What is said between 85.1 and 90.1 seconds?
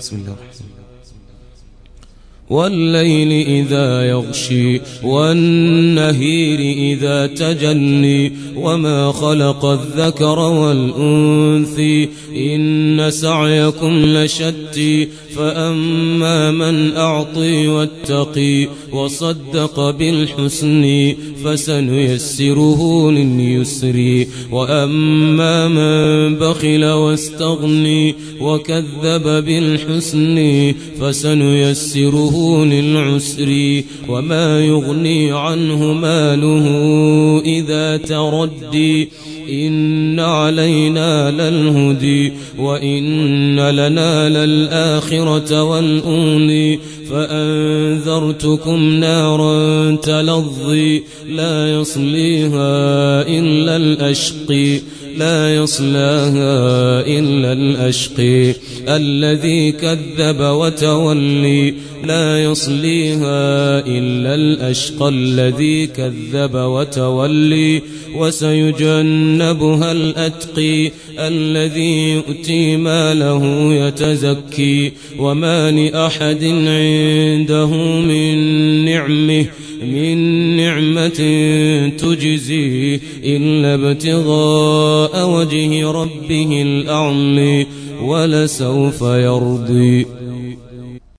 وجه ربه الأعلي ولسوف يرضي.